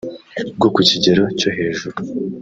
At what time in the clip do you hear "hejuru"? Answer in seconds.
1.57-1.95